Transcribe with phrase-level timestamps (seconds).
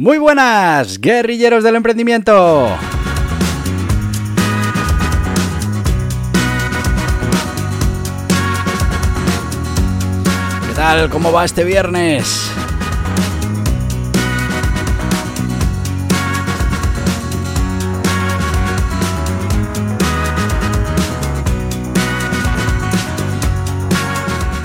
[0.00, 2.70] Muy buenas, guerrilleros del emprendimiento.
[10.66, 11.10] ¿Qué tal?
[11.10, 12.50] ¿Cómo va este viernes?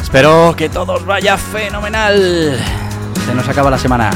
[0.02, 2.58] Espero que todos vaya fenomenal.
[3.26, 4.12] Se nos acaba la semana.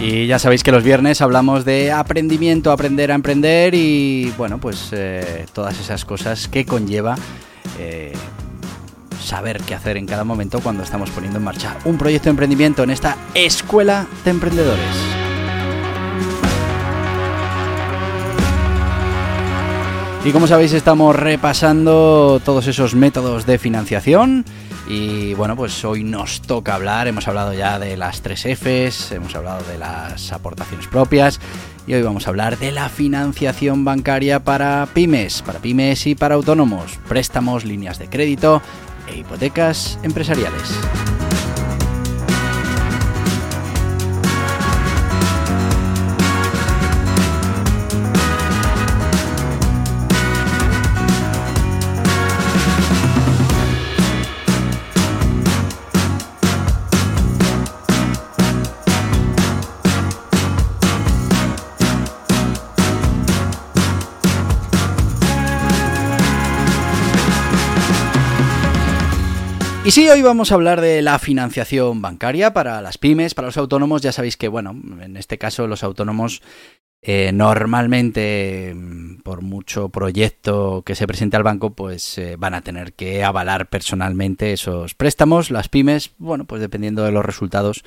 [0.00, 4.88] Y ya sabéis que los viernes hablamos de aprendimiento, aprender a emprender y bueno, pues
[4.92, 7.16] eh, todas esas cosas que conlleva
[7.78, 8.14] eh,
[9.22, 12.82] saber qué hacer en cada momento cuando estamos poniendo en marcha un proyecto de emprendimiento
[12.82, 14.80] en esta escuela de emprendedores.
[20.24, 24.46] Y como sabéis estamos repasando todos esos métodos de financiación
[24.92, 29.36] y bueno, pues hoy nos toca hablar, hemos hablado ya de las tres Fs, hemos
[29.36, 31.38] hablado de las aportaciones propias
[31.86, 36.34] y hoy vamos a hablar de la financiación bancaria para pymes, para pymes y para
[36.34, 38.62] autónomos, préstamos, líneas de crédito
[39.06, 40.74] e hipotecas empresariales.
[69.90, 73.56] Y sí, hoy vamos a hablar de la financiación bancaria para las pymes, para los
[73.56, 74.02] autónomos.
[74.02, 74.70] Ya sabéis que, bueno,
[75.00, 76.42] en este caso los autónomos
[77.02, 82.60] eh, normalmente, mm, por mucho proyecto que se presente al banco, pues eh, van a
[82.60, 85.50] tener que avalar personalmente esos préstamos.
[85.50, 87.82] Las pymes, bueno, pues dependiendo de los resultados,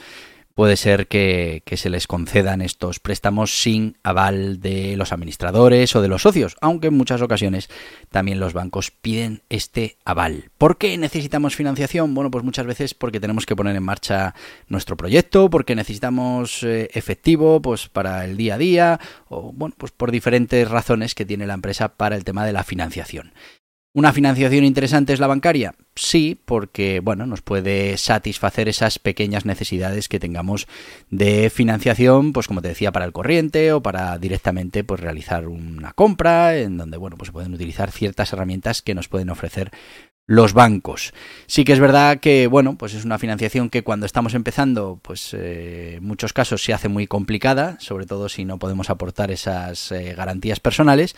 [0.53, 6.08] puede ser que, se les concedan estos préstamos sin aval de los administradores o de
[6.08, 7.69] los socios, aunque en muchas ocasiones
[8.09, 10.52] también los bancos piden este aval.
[10.58, 12.14] ¿Por qué necesitamos financiación?
[12.14, 14.36] Bueno, pues muchas veces porque tenemos que poner en marcha
[14.68, 19.00] nuestro proyecto, porque necesitamos eh, efectivo pues para el día a día
[19.30, 22.64] o bueno, pues por diferentes razones que tiene la empresa para el tema de la
[22.64, 23.34] financiación.
[23.96, 25.76] ¿Una financiación interesante es la bancaria?
[25.94, 30.68] Sí, porque bueno, nos puede satisfacer esas pequeñas necesidades que tengamos
[31.12, 35.94] de financiación, pues como te decía, para el corriente o para directamente pues realizar una
[35.94, 39.70] compra, en donde bueno, pues se pueden utilizar ciertas herramientas que nos pueden ofrecer
[40.26, 41.14] los bancos.
[41.46, 45.36] Sí que es verdad que, bueno, pues es una financiación que cuando estamos empezando, pues
[45.36, 49.92] eh, en muchos casos se hace muy complicada, sobre todo si no podemos aportar esas
[49.92, 51.16] eh, garantías personales,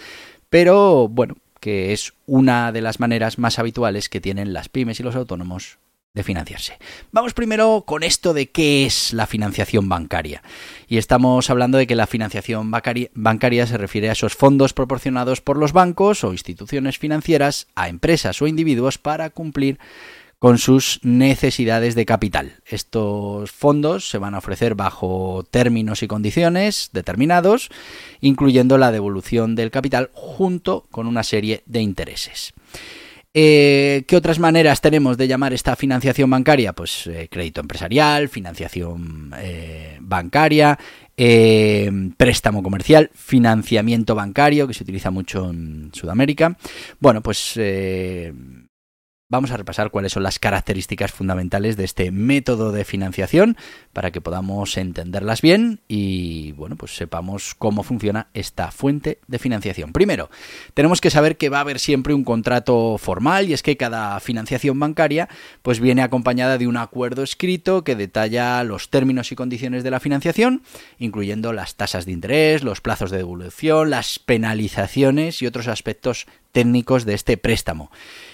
[0.50, 1.35] pero bueno,
[1.66, 5.80] que es una de las maneras más habituales que tienen las pymes y los autónomos
[6.14, 6.78] de financiarse.
[7.12, 10.44] Vamos primero con esto de qué es la financiación bancaria.
[10.88, 15.58] Y estamos hablando de que la financiación bancaria se refiere a esos fondos proporcionados por
[15.58, 19.80] los bancos o instituciones financieras a empresas o individuos para cumplir
[20.40, 22.53] con sus necesidades de capital.
[22.66, 27.69] Estos fondos se van a ofrecer bajo términos y condiciones determinados,
[28.22, 32.53] incluyendo la devolución del capital junto con una serie de intereses.
[33.38, 36.72] Eh, ¿Qué otras maneras tenemos de llamar esta financiación bancaria?
[36.72, 40.79] Pues eh, crédito empresarial, financiación eh, bancaria,
[42.16, 46.58] préstamo comercial, financiamiento bancario, que se utiliza mucho en Sudamérica.
[47.02, 47.59] Bueno, pues
[49.27, 53.57] Vamos a repasar cuáles son las características fundamentales de este método de financiación
[53.91, 59.93] para que podamos entenderlas bien y bueno, pues sepamos cómo funciona esta fuente de financiación.
[59.93, 60.29] Primero,
[60.75, 64.19] tenemos que saber que va a haber siempre un contrato formal y es que cada
[64.19, 65.27] financiación bancaria
[65.63, 69.99] pues viene acompañada de un acuerdo escrito que detalla los términos y condiciones de la
[69.99, 70.61] financiación,
[70.99, 77.03] incluyendo las tasas de interés, los plazos de devolución, las penalizaciones y otros aspectos técnicos
[77.03, 77.91] de este préstamo.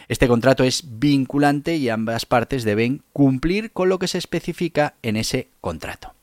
[0.08, 5.18] Este contrato es vinculante y ambas partes deben cumplir con lo que se especifica en
[5.18, 6.14] ese contrato.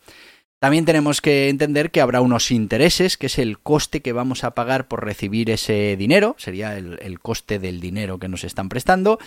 [0.61, 4.53] También tenemos que entender que habrá unos intereses, que es el coste que vamos a
[4.53, 9.19] pagar por recibir ese dinero, sería el, coste del dinero que nos están prestando.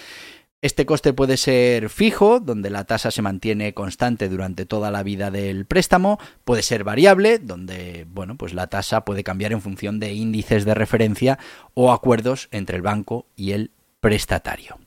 [0.64, 5.32] Este coste puede ser fijo, donde la tasa se mantiene constante durante toda la vida
[5.32, 10.14] del préstamo, puede ser variable, donde bueno, pues la tasa puede cambiar en función de
[10.14, 11.40] índices de referencia
[11.74, 13.72] o acuerdos entre el banco y el
[14.02, 14.78] prestatario.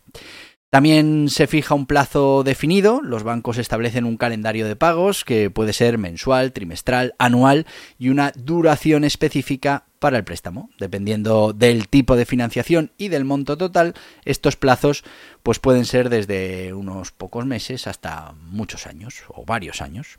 [0.74, 5.72] También se fija un plazo definido, los bancos establecen un calendario de pagos que puede
[5.72, 7.64] ser mensual, trimestral, anual
[7.96, 10.70] y una duración específica para el préstamo.
[10.80, 13.94] Dependiendo del tipo de financiación y del monto total,
[14.24, 15.04] estos plazos
[15.44, 20.18] pues pueden ser desde unos pocos meses hasta muchos años o varios años.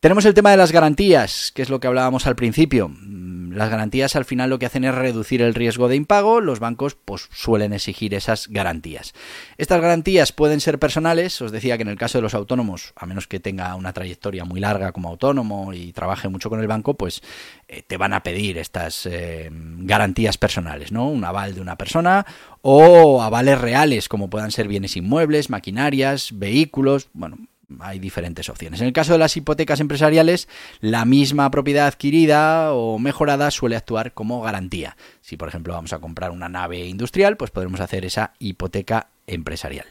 [0.00, 2.90] Tenemos el tema de las garantías, que es lo que hablábamos al principio.
[3.56, 6.94] Las garantías al final lo que hacen es reducir el riesgo de impago, los bancos
[6.94, 9.14] pues suelen exigir esas garantías.
[9.56, 13.06] Estas garantías pueden ser personales, os decía que en el caso de los autónomos, a
[13.06, 16.98] menos que tenga una trayectoria muy larga como autónomo y trabaje mucho con el banco,
[16.98, 17.22] pues
[17.66, 21.08] eh, te van a pedir estas eh, garantías personales, ¿no?
[21.08, 22.26] Un aval de una persona
[22.60, 27.38] o avales reales como puedan ser bienes inmuebles, maquinarias, vehículos, bueno,
[27.80, 28.80] hay diferentes opciones.
[28.80, 30.48] En el caso de las hipotecas empresariales,
[30.80, 34.96] la misma propiedad adquirida o mejorada suele actuar como garantía.
[35.20, 39.86] Si, por ejemplo, vamos a comprar una nave industrial, pues podremos hacer esa hipoteca empresarial.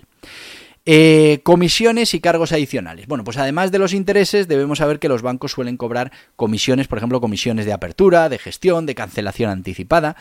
[0.87, 3.07] Eh, comisiones y cargos adicionales.
[3.07, 6.99] Bueno, pues además de los intereses, debemos saber que los bancos suelen cobrar comisiones, por
[6.99, 10.15] ejemplo, comisiones de apertura, de gestión, de cancelación anticipada.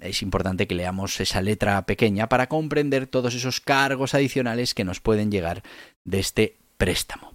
[0.00, 4.98] Es importante que leamos esa letra pequeña para comprender todos esos cargos adicionales que nos
[4.98, 5.62] pueden llegar
[6.04, 7.32] de este préstamo.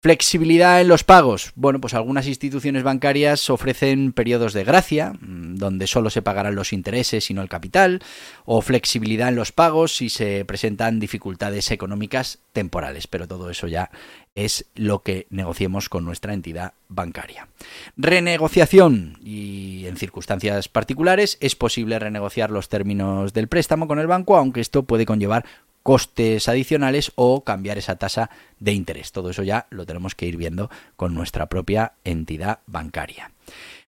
[0.00, 1.50] Flexibilidad en los pagos.
[1.56, 6.72] Bueno, pues algunas instituciones bancarias ofrecen periodos de gracia, mm, donde solo se pagarán los
[6.72, 8.00] intereses y no el capital,
[8.44, 13.90] o flexibilidad en los pagos si se presentan dificultades económicas temporales, pero todo eso ya
[14.36, 17.48] es lo que negociemos con nuestra entidad bancaria.
[17.96, 24.36] Renegociación y en circunstancias particulares es posible renegociar los términos del préstamo con el banco,
[24.36, 25.44] aunque esto puede conllevar
[25.88, 28.28] costes adicionales o cambiar esa tasa
[28.60, 29.10] de interés.
[29.10, 33.32] Todo eso ya lo tenemos que ir viendo con nuestra propia entidad bancaria.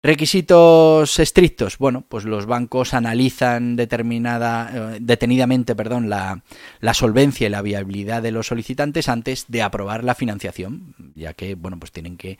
[0.01, 1.78] Requisitos estrictos.
[1.78, 6.42] Bueno, pues los bancos analizan determinada, eh, detenidamente perdón, la,
[6.80, 11.54] la, solvencia y la viabilidad de los solicitantes antes de aprobar la financiación, ya que
[11.54, 12.40] bueno, pues tienen que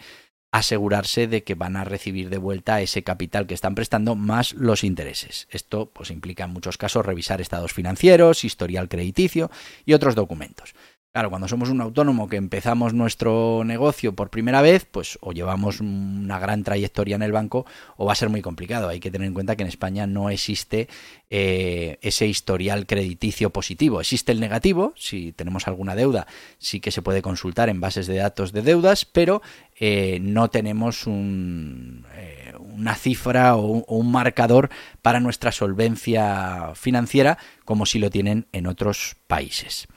[0.54, 4.84] asegurarse de que van a recibir de vuelta ese capital que están prestando más los
[4.84, 5.48] intereses.
[5.50, 9.50] Esto pues implica en muchos casos revisar estados financieros, historial crediticio
[9.84, 10.76] y otros documentos.
[11.14, 15.80] Claro, cuando somos un autónomo que empezamos nuestro negocio por primera vez, pues o llevamos
[15.80, 17.68] una gran trayectoria en el banco
[17.98, 18.90] o va a ser muy complicado.
[18.90, 20.90] Hay que tener en cuenta que en España no existe
[21.30, 24.02] eh, ese historial crediticio positivo.
[24.02, 26.26] Existe el negativo, si tenemos alguna deuda,
[26.58, 29.44] sí que se puede consultar en bases de datos de deudas, pero
[29.80, 34.72] eh, no tenemos eh, una cifra o un marcador
[35.04, 39.88] para nuestra solvencia financiera como si lo tienen en otros países.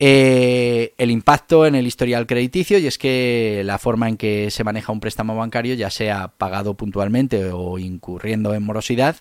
[0.00, 4.62] Eh, el impacto en el historial crediticio y es que la forma en que se
[4.62, 9.16] maneja un préstamo bancario, ya sea pagado puntualmente o incurriendo en morosidad,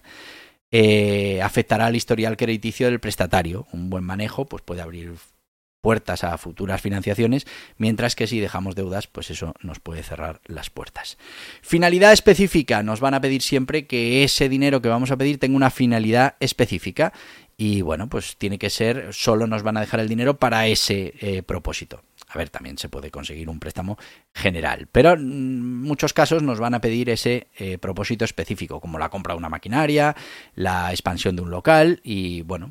[0.72, 3.68] eh, afectará al historial crediticio del prestatario.
[3.72, 5.14] Un buen manejo pues puede abrir
[5.82, 7.46] puertas a futuras financiaciones,
[7.78, 11.18] mientras que si dejamos deudas, pues eso nos puede cerrar las puertas.
[11.62, 15.56] Finalidad específica, nos van a pedir siempre que ese dinero que vamos a pedir tenga
[15.56, 17.14] una finalidad específica
[17.58, 21.16] y bueno, pues tiene que ser, solo nos van a dejar el dinero para ese
[21.20, 22.04] eh, propósito.
[22.30, 23.98] A ver, también se puede conseguir un préstamo
[24.34, 29.10] general, pero en muchos casos nos van a pedir ese eh, propósito específico, como la
[29.10, 30.16] compra de una maquinaria,
[30.54, 32.70] la expansión de un local y bueno,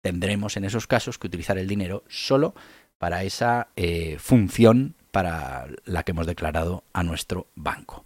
[0.00, 2.54] tendremos en esos casos que utilizar el dinero solo
[2.98, 8.04] para esa eh, función para la que hemos declarado a nuestro banco.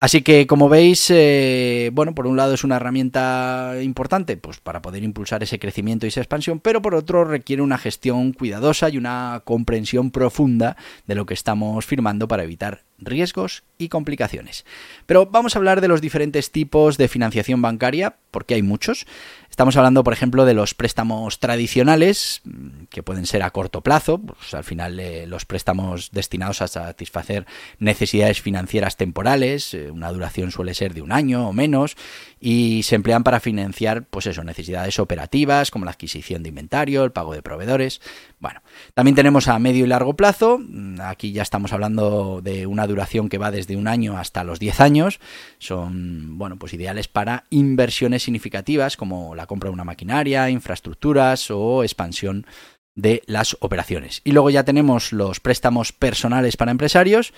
[0.00, 4.82] Así que, como veis, eh, bueno, por un lado es una herramienta importante, pues para
[4.82, 8.98] poder impulsar ese crecimiento y esa expansión, pero por otro requiere una gestión cuidadosa y
[8.98, 14.64] una comprensión profunda de lo que estamos firmando para evitar riesgos y complicaciones.
[15.06, 19.06] Pero vamos a hablar de los diferentes tipos de financiación bancaria, porque hay muchos.
[19.50, 24.18] Estamos hablando, por ejemplo, de los préstamos tradicionales, mm, que pueden ser a corto plazo,
[24.18, 27.46] pues al final eh, los préstamos destinados a satisfacer
[27.78, 31.96] necesidades financieras temporales, eh, una duración suele ser de un año o menos,
[32.40, 37.12] y se emplean para financiar, pues eso, necesidades operativas, como la adquisición de inventario, el
[37.12, 38.00] pago de proveedores.
[38.38, 38.60] Bueno,
[38.94, 43.28] también tenemos a medio y largo plazo, mm, aquí ya estamos hablando de una duración
[43.28, 45.20] que va desde un año hasta los 10 años,
[45.58, 51.82] son, bueno, pues ideales para inversiones significativas como la compra de una maquinaria, infraestructuras o
[51.82, 52.46] expansión
[52.94, 54.20] de las operaciones.
[54.24, 57.32] Y luego ya tenemos los préstamos personales para empresarios,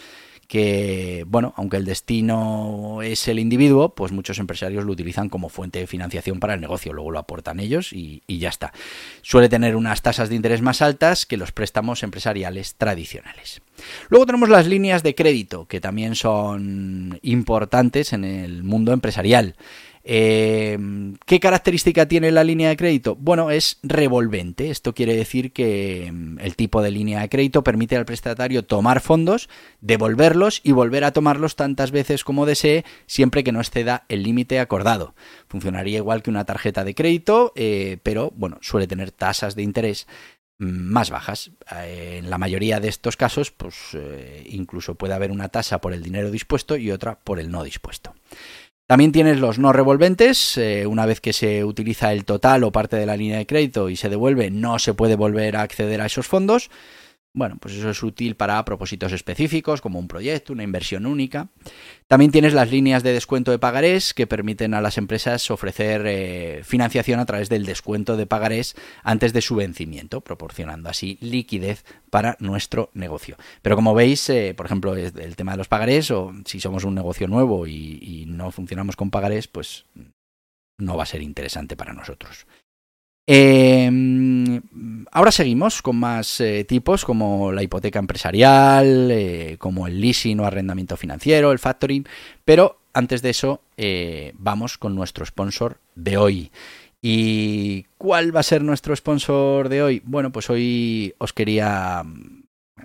[0.48, 5.80] que, bueno, aunque el destino es el individuo, pues muchos empresarios lo utilizan como fuente
[5.80, 8.72] de financiación para el negocio, luego lo aportan ellos y, ya está.
[9.22, 13.62] Suele tener unas tasas de interés más altas que los préstamos empresariales tradicionales.
[14.08, 19.56] Luego tenemos las líneas de crédito, que también son importantes en el mundo empresarial.
[20.08, 20.78] Eh,
[21.26, 23.16] ¿Qué característica tiene la línea de crédito?
[23.16, 24.70] Bueno, es revolvente.
[24.70, 29.00] Esto quiere decir que mm, el tipo de línea de crédito permite al prestatario tomar
[29.00, 29.48] fondos,
[29.80, 34.60] devolverlos y volver a tomarlos tantas veces como desee, siempre que no exceda el límite
[34.60, 35.16] acordado.
[35.48, 40.06] Funcionaría igual que una tarjeta de crédito, eh, pero bueno, suele tener tasas de interés
[40.58, 41.50] mm, más bajas.
[41.82, 43.74] Eh, en la mayoría de estos casos, pues
[44.44, 48.14] incluso puede haber una tasa por el dinero dispuesto y otra por el no dispuesto.
[48.86, 52.94] También tienes los no revolventes, eh, una vez que se utiliza el total o parte
[52.94, 56.06] de la línea de crédito y se devuelve, no se puede volver a acceder a
[56.06, 56.70] esos fondos.
[57.36, 61.48] Bueno, pues eso es útil para propósitos específicos, como un proyecto, una inversión única.
[62.08, 66.62] También tienes las líneas de descuento de pagarés que permiten a las empresas ofrecer eh,
[66.64, 72.38] financiación a través del descuento de pagarés antes de su vencimiento, proporcionando así liquidez para
[72.40, 73.36] nuestro negocio.
[73.60, 76.94] Pero como veis, eh, por ejemplo, el tema de los pagarés, o si somos un
[76.94, 79.84] negocio nuevo y no funcionamos con pagarés, pues
[80.78, 82.46] no va a ser interesante para nosotros.
[83.26, 83.90] Eh,
[85.10, 90.44] ahora seguimos con más eh, tipos como la hipoteca empresarial, eh, como el leasing o
[90.44, 92.06] arrendamiento financiero, el factoring,
[92.44, 96.52] pero antes de eso eh, vamos con nuestro sponsor de hoy.
[97.02, 100.02] ¿Y cuál va a ser nuestro sponsor de hoy?
[100.04, 102.02] Bueno, pues hoy os quería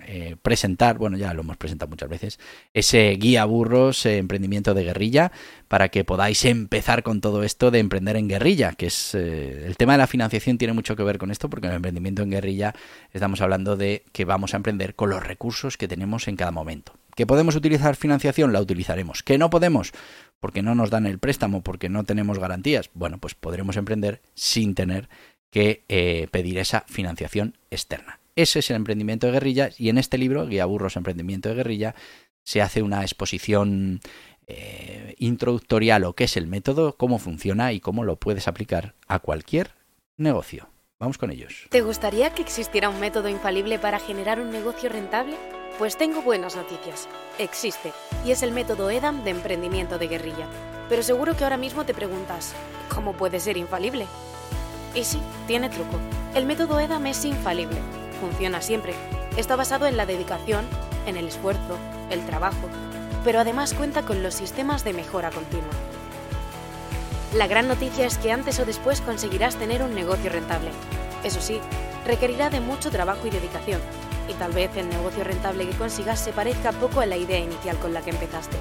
[0.06, 2.40] eh, presentar, bueno, ya lo hemos presentado muchas veces,
[2.72, 5.32] ese guía burros eh, emprendimiento de guerrilla
[5.68, 9.76] para que podáis empezar con todo esto de emprender en guerrilla, que es eh, el
[9.76, 12.30] tema de la financiación tiene mucho que ver con esto porque en el emprendimiento en
[12.30, 12.74] guerrilla
[13.12, 16.94] estamos hablando de que vamos a emprender con los recursos que tenemos en cada momento.
[17.14, 18.54] ¿Que podemos utilizar financiación?
[18.54, 19.22] La utilizaremos.
[19.22, 19.92] ¿Que no podemos?
[20.40, 22.88] Porque no nos dan el préstamo, porque no tenemos garantías.
[22.94, 25.10] Bueno, pues podremos emprender sin tener
[25.50, 28.21] que pedir esa financiación externa.
[28.34, 31.94] Ese es el emprendimiento de guerrilla y en este libro, Guía Burros Emprendimiento de Guerrilla,
[32.44, 34.00] se hace una exposición
[34.46, 38.94] eh, introductoria a lo que es el método, cómo funciona y cómo lo puedes aplicar
[39.06, 39.72] a cualquier
[40.16, 40.68] negocio.
[40.98, 41.66] Vamos con ellos.
[41.68, 45.36] ¿Te gustaría que existiera un método infalible para generar un negocio rentable?
[45.78, 47.08] Pues tengo buenas noticias.
[47.38, 47.92] Existe,
[48.24, 50.46] y es el método EDAM de emprendimiento de guerrilla.
[50.88, 52.54] Pero seguro que ahora mismo te preguntas,
[52.94, 54.06] ¿cómo puede ser infalible?
[54.94, 55.98] Y sí, tiene truco.
[56.34, 57.78] El método EDAM es infalible
[58.22, 58.94] funciona siempre.
[59.36, 60.64] Está basado en la dedicación,
[61.06, 61.76] en el esfuerzo,
[62.08, 62.68] el trabajo,
[63.24, 65.74] pero además cuenta con los sistemas de mejora continua.
[67.34, 70.70] La gran noticia es que antes o después conseguirás tener un negocio rentable.
[71.24, 71.58] Eso sí,
[72.06, 73.80] requerirá de mucho trabajo y dedicación,
[74.28, 77.76] y tal vez el negocio rentable que consigas se parezca poco a la idea inicial
[77.78, 78.56] con la que empezaste.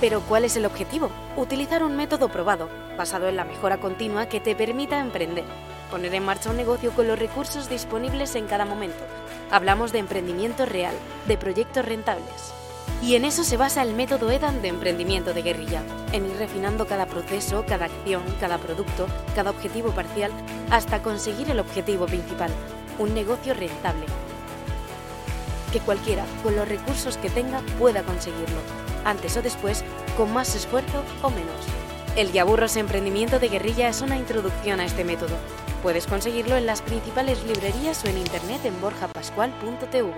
[0.00, 1.12] Pero ¿cuál es el objetivo?
[1.36, 5.44] Utilizar un método probado, basado en la mejora continua que te permita emprender
[5.90, 9.04] poner en marcha un negocio con los recursos disponibles en cada momento.
[9.50, 10.94] Hablamos de emprendimiento real,
[11.26, 12.52] de proyectos rentables.
[13.02, 16.86] Y en eso se basa el método EDAN de emprendimiento de guerrilla, en ir refinando
[16.86, 20.32] cada proceso, cada acción, cada producto, cada objetivo parcial,
[20.70, 22.50] hasta conseguir el objetivo principal,
[22.98, 24.06] un negocio rentable.
[25.72, 28.58] Que cualquiera, con los recursos que tenga, pueda conseguirlo,
[29.04, 29.84] antes o después,
[30.16, 31.54] con más esfuerzo o menos.
[32.16, 35.36] El Yaburros Emprendimiento de Guerrilla es una introducción a este método,
[35.82, 40.12] Puedes conseguirlo en las principales librerías o en internet en borjapascual.tv.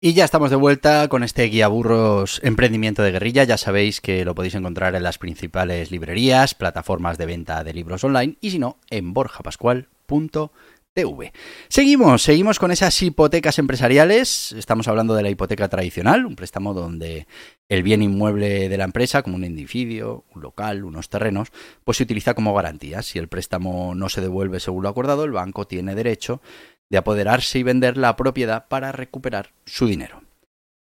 [0.00, 3.44] Y ya estamos de vuelta con este guía burros emprendimiento de guerrilla.
[3.44, 8.04] Ya sabéis que lo podéis encontrar en las principales librerías, plataformas de venta de libros
[8.04, 10.50] online y si no, en borjapascual.tv.
[10.94, 11.32] TV.
[11.68, 14.52] Seguimos, seguimos con esas hipotecas empresariales.
[14.52, 17.26] Estamos hablando de la hipoteca tradicional, un préstamo donde
[17.68, 21.48] el bien inmueble de la empresa, como un edificio, un local, unos terrenos,
[21.82, 23.02] pues se utiliza como garantía.
[23.02, 26.40] Si el préstamo no se devuelve según lo acordado, el banco tiene derecho
[26.88, 30.23] de apoderarse y vender la propiedad para recuperar su dinero.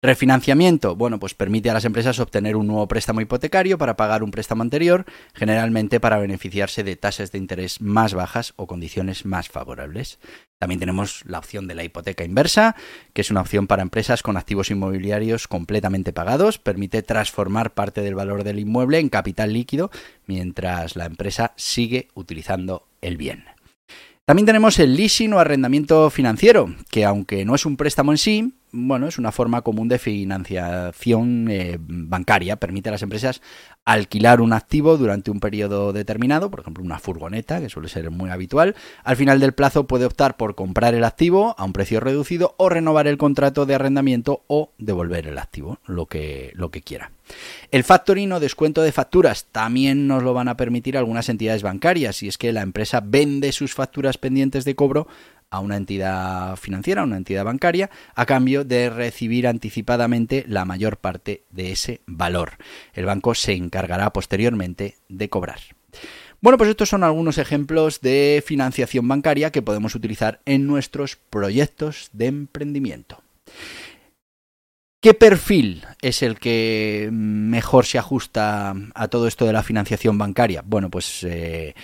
[0.05, 4.31] Refinanciamiento, bueno, pues permite a las empresas obtener un nuevo préstamo hipotecario para pagar un
[4.31, 10.19] préstamo anterior, generalmente para beneficiarse de tasas de interés más bajas o condiciones más favorables.
[10.59, 12.75] También tenemos la opción de la hipoteca inversa,
[13.13, 18.15] que es una opción para empresas con activos inmobiliarios completamente pagados, permite transformar parte del
[18.15, 19.89] valor del inmueble en capital líquido
[20.25, 23.45] mientras la empresa sigue utilizando el bien.
[24.25, 28.53] También tenemos el leasing o arrendamiento financiero, que aunque no es un préstamo en sí,
[28.75, 32.55] bueno, es una forma común de financiación eh, bancaria.
[32.55, 33.41] Permite a las empresas
[33.85, 38.31] alquilar un activo durante un periodo determinado, por ejemplo, una furgoneta, que suele ser muy
[38.31, 38.75] habitual.
[39.03, 42.67] Al final del plazo puede optar por comprar el activo a un precio reducido o
[42.67, 47.11] renovar el contrato de arrendamiento o devolver el activo, lo que, lo que quiera.
[47.71, 52.23] El factoring o descuento de facturas también nos lo van a permitir algunas entidades bancarias,
[52.23, 55.07] y es que la empresa vende sus facturas pendientes de cobro
[55.53, 60.97] a una entidad financiera, a una entidad bancaria, a cambio de recibir anticipadamente la mayor
[60.97, 62.53] parte de ese valor.
[62.93, 65.59] El banco se encargará posteriormente de cobrar.
[66.41, 72.09] Bueno, pues estos son algunos ejemplos de financiación bancaria que podemos utilizar en nuestros proyectos
[72.13, 73.21] de emprendimiento.
[75.03, 80.63] ¿Qué perfil es el que mejor se ajusta a todo esto de la financiación bancaria?
[80.65, 81.75] Bueno, pues eh,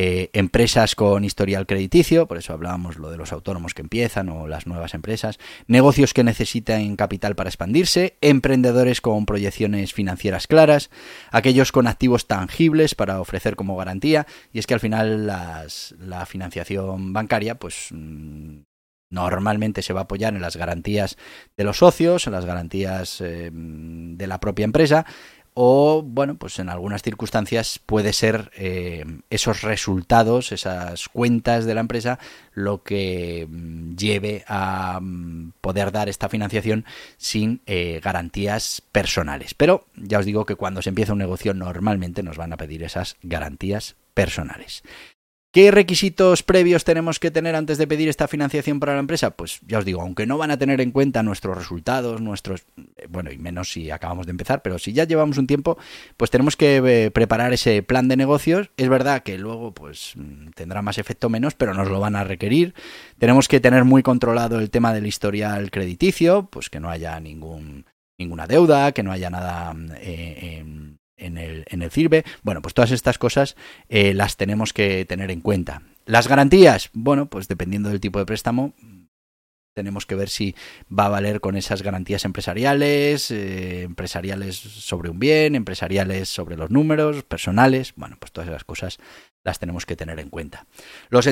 [0.00, 4.46] eh, empresas con historial crediticio, por eso hablábamos lo de los autónomos que empiezan o
[4.46, 10.90] las nuevas empresas, negocios que necesitan capital para expandirse, emprendedores con proyecciones financieras claras,
[11.32, 17.12] aquellos con activos tangibles para ofrecer como garantía, y es que al final la financiación
[17.12, 18.58] bancaria, pues mm,
[19.10, 21.16] normalmente se va a apoyar en las garantías
[21.56, 25.06] de los socios, en las garantías eh, de la propia empresa,
[25.60, 31.80] o bueno, pues en algunas circunstancias puede ser eh, esos resultados, esas cuentas de la
[31.80, 32.20] empresa,
[32.54, 36.84] lo que mm, lleve a mm, poder dar esta financiación
[37.16, 39.54] sin eh, garantías personales.
[39.54, 42.84] Pero ya os digo que cuando se empieza un negocio normalmente nos van a pedir
[42.84, 44.84] esas garantías personales.
[45.58, 49.32] ¿Qué requisitos previos tenemos que tener antes de pedir esta financiación para la empresa?
[49.32, 52.64] Pues ya os digo, aunque no van a tener en cuenta nuestros resultados, nuestros,
[52.96, 55.76] eh, bueno, y menos si acabamos de empezar, pero si ya llevamos un tiempo,
[56.16, 58.70] pues tenemos que eh, preparar ese plan de negocios.
[58.76, 62.22] Es verdad que luego, pues mm, tendrá más efecto menos, pero nos lo van a
[62.22, 62.72] requerir.
[63.18, 67.84] Tenemos que tener muy controlado el tema del historial crediticio, pues que no haya ningún
[68.16, 70.64] ninguna deuda, que no haya nada eh,
[71.18, 72.24] en el, en el CIRBE.
[72.42, 73.56] Bueno, pues todas estas cosas
[73.88, 75.82] eh, las tenemos que tener en cuenta.
[76.06, 78.74] Las garantías, bueno, pues dependiendo del tipo de préstamo,
[79.74, 80.56] tenemos que ver si
[80.90, 86.70] va a valer con esas garantías empresariales, eh, empresariales sobre un bien, empresariales sobre los
[86.70, 88.98] números, personales, bueno, pues todas esas cosas
[89.48, 90.66] las tenemos que tener en cuenta.
[91.08, 91.26] Los,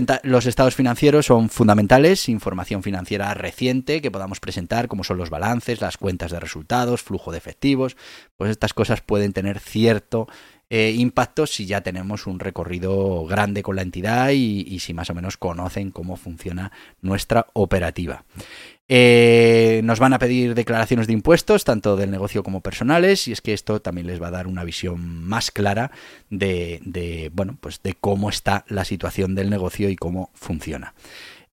[0.47, 5.99] estados financieros son fundamentales, información financiera reciente que podamos presentar, como son los balances, las
[5.99, 7.97] cuentas de resultados, flujo de efectivos,
[8.37, 10.29] pues estas cosas pueden tener cierto
[10.69, 15.15] eh, impactos si ya tenemos un recorrido grande con la entidad y, si más o
[15.15, 18.25] menos conocen cómo funciona nuestra operativa.
[18.89, 23.41] Eh, nos van a pedir declaraciones de impuestos, tanto del negocio como personales, y es
[23.41, 25.91] que esto también les va a dar una visión más clara
[26.31, 30.95] de, bueno, pues de cómo está la situación del negocio y cómo funciona.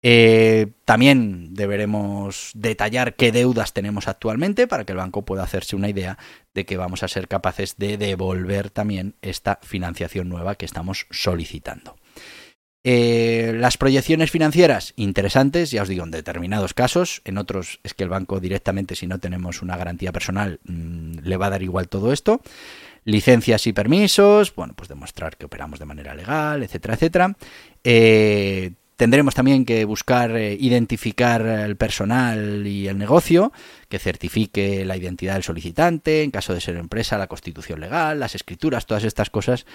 [0.06, 5.88] Eh, también deberemos detallar qué deudas tenemos actualmente para que el banco pueda hacerse una
[5.88, 6.18] idea
[6.54, 11.96] de que vamos a ser capaces de devolver también esta financiación nueva que estamos solicitando.
[12.86, 18.04] Eh, las proyecciones financieras, interesantes, ya os digo, en determinados casos, en otros es que
[18.04, 21.88] el banco directamente, si no tenemos una garantía personal, mm, le va a dar igual
[21.88, 22.42] todo esto.
[23.06, 27.36] Licencias y permisos, bueno, pues demostrar que operamos de manera legal, etcétera, etcétera.
[27.86, 28.72] Eh,
[29.04, 33.52] Tendremos también que buscar eh, identificar el personal y el negocio,
[33.89, 38.34] que certifique la identidad del solicitante, en caso de ser empresa, la constitución legal, las
[38.34, 39.66] escrituras, todas estas cosas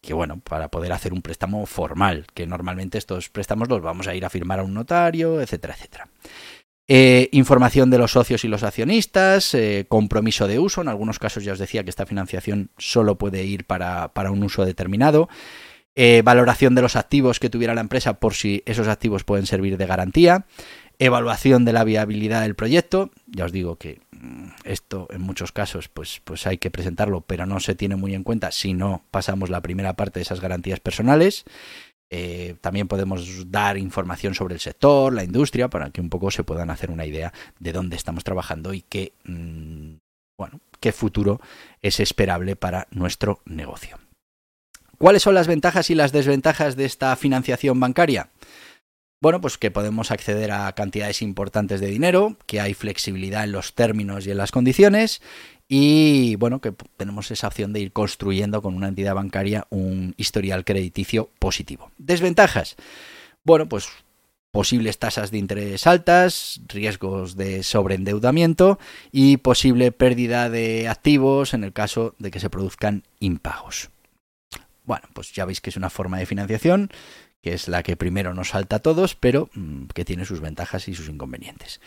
[0.00, 4.14] que, bueno, para poder hacer un préstamo formal, que normalmente estos préstamos los vamos a
[4.14, 6.08] ir a firmar a un notario, etcétera, etcétera.
[6.88, 11.44] Eh, información de los socios y los accionistas, eh, compromiso de uso, en algunos casos
[11.44, 15.28] ya os decía que esta financiación solo puede ir para, para un uso determinado.
[15.96, 19.76] Eh, valoración de los activos que tuviera la empresa por si esos activos pueden servir
[19.76, 20.46] de garantía,
[21.00, 25.88] evaluación de la viabilidad del proyecto, ya os digo que mm, esto en muchos casos
[25.88, 29.50] pues, pues hay que presentarlo, pero no se tiene muy en cuenta si no pasamos
[29.50, 31.44] la primera parte de esas garantías personales.
[32.12, 36.44] Eh, también podemos dar información sobre el sector, la industria, para que un poco se
[36.44, 39.94] puedan hacer una idea de dónde estamos trabajando y qué, mm,
[40.36, 41.40] bueno, qué futuro
[41.82, 43.96] es esperable para nuestro negocio.
[45.00, 48.28] ¿Cuáles son las ventajas y las desventajas de esta financiación bancaria?
[49.22, 53.74] Bueno, pues que podemos acceder a cantidades importantes de dinero, que hay flexibilidad en los
[53.74, 55.22] términos y en las condiciones
[55.68, 60.66] y bueno, que tenemos esa opción de ir construyendo con una entidad bancaria un historial
[60.66, 61.90] crediticio positivo.
[61.96, 62.76] Desventajas.
[63.42, 63.88] Bueno, pues
[64.50, 68.78] posibles tasas de interés altas, riesgos de sobreendeudamiento
[69.12, 73.88] y posible pérdida de activos en el caso de que se produzcan impagos.
[74.90, 76.90] Bueno, pues ya veis que es una forma de financiación
[77.40, 80.88] que es la que primero nos salta a todos, pero mm, que tiene sus ventajas
[80.88, 81.80] y sus inconvenientes.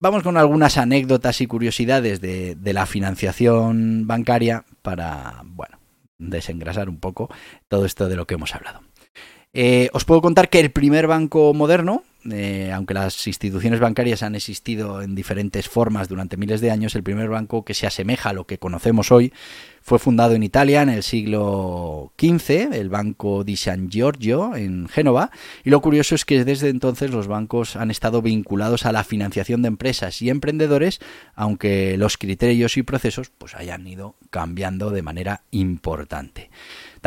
[0.00, 5.78] Vamos con algunas anécdotas y curiosidades de, de la financiación bancaria para, bueno,
[6.18, 7.30] desengrasar un poco
[7.68, 8.82] todo esto de lo que hemos hablado.
[9.58, 14.34] Eh, os puedo contar que el primer banco moderno, eh, aunque las instituciones bancarias han
[14.34, 18.32] existido en diferentes formas durante miles de años, el primer banco que se asemeja a
[18.34, 19.32] lo que conocemos hoy
[19.80, 25.30] fue fundado en Italia en el siglo XV, el Banco di San Giorgio en Génova,
[25.64, 29.62] y lo curioso es que desde entonces los bancos han estado vinculados a la financiación
[29.62, 31.00] de empresas y emprendedores,
[31.34, 36.50] aunque los criterios y procesos pues hayan ido cambiando de manera importante.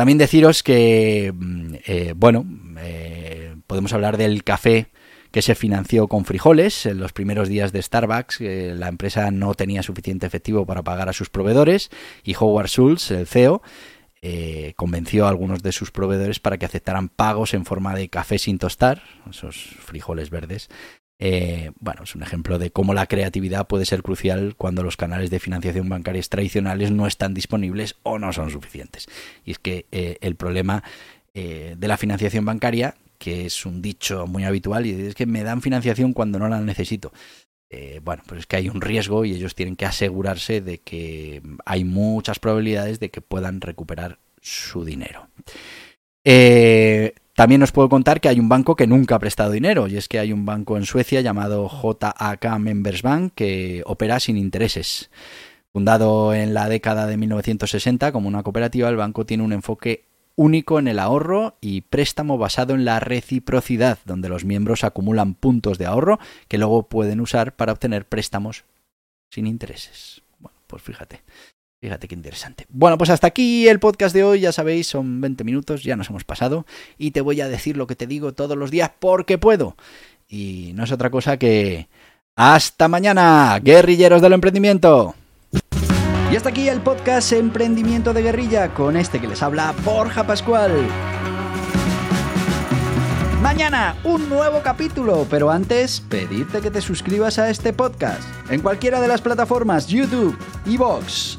[0.00, 2.46] También deciros que, mm, eh, bueno,
[2.78, 4.86] eh, podemos hablar del café
[5.30, 6.86] que se financió con frijoles.
[6.86, 11.10] En los primeros días de Starbucks eh, la empresa no tenía suficiente efectivo para pagar
[11.10, 11.90] a sus proveedores
[12.24, 13.60] y Howard Schultz, el CEO,
[14.74, 18.58] convenció a algunos de sus proveedores para que aceptaran pagos en forma de café sin
[18.58, 20.70] tostar, esos frijoles verdes.
[21.20, 25.30] Eh, bueno, es un ejemplo de cómo la creatividad puede ser crucial cuando los canales
[25.30, 29.06] de financiación bancarias tradicionales no están disponibles o no son suficientes.
[29.44, 30.82] Y es que el problema
[31.34, 35.60] de la financiación bancaria que es un dicho muy habitual y es que me dan
[35.60, 37.12] financiación cuando no la necesito.
[37.68, 41.42] Eh, bueno, pues es que hay un riesgo y ellos tienen que asegurarse de que
[41.66, 45.28] hay muchas probabilidades de que puedan recuperar su dinero.
[46.24, 49.96] Eh, también os puedo contar que hay un banco que nunca ha prestado dinero y
[49.96, 55.10] es que hay un banco en Suecia llamado JAK Members Bank que opera sin intereses.
[55.72, 60.78] Fundado en la década de 1960 como una cooperativa, el banco tiene un enfoque único
[60.78, 65.86] en el ahorro y préstamo basado en la reciprocidad, donde los miembros acumulan puntos de
[65.86, 68.64] ahorro que luego pueden usar para obtener préstamos
[69.30, 70.22] sin intereses.
[70.38, 71.22] Bueno, pues fíjate.
[71.80, 72.66] Fíjate qué interesante.
[72.68, 76.10] Bueno, pues hasta aquí el podcast de hoy, ya sabéis, son 20 minutos, ya nos
[76.10, 76.66] hemos pasado
[76.98, 79.76] y te voy a decir lo que te digo todos los días porque puedo.
[80.28, 81.88] Y no es otra cosa que...
[82.36, 85.14] Hasta mañana, guerrilleros del emprendimiento.
[86.30, 90.86] Y hasta aquí el podcast Emprendimiento de Guerrilla con este que les habla Borja Pascual.
[93.42, 99.00] Mañana un nuevo capítulo, pero antes pedirte que te suscribas a este podcast en cualquiera
[99.00, 101.38] de las plataformas YouTube, Evox,